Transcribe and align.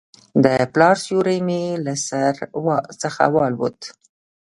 د 0.43 0.45
پلار 0.73 0.95
سیوری 1.05 1.39
مې 1.47 1.63
له 1.85 1.93
سر 2.07 2.33
څخه 3.01 3.23
والوت. 3.35 3.79